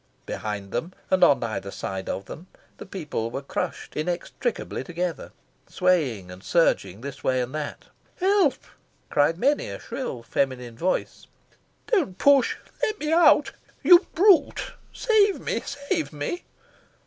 [0.25, 2.47] Behind them, and on either side of them,
[2.79, 5.31] the people were crushed inextricably together,
[5.67, 7.85] swaying and surging this way and that.
[8.15, 8.55] "Help!"
[9.11, 11.27] cried many a shrill feminine voice.
[11.85, 13.51] "Don't push!" "Let me out!"
[13.83, 16.45] "You brute!" "Save me, save me!"